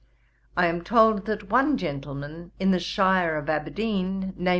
I 0.57 0.65
am 0.65 0.83
told 0.83 1.27
that 1.27 1.51
one 1.51 1.77
gentleman 1.77 2.53
in 2.59 2.71
the 2.71 2.79
shire 2.79 3.35
of 3.37 3.47
Aberdeen, 3.51 4.33
viz. 4.35 4.49